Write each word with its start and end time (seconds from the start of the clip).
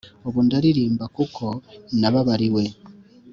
Ubundaririmba 0.27 1.05
kuko 1.15 1.45
nababariwe 1.99 2.63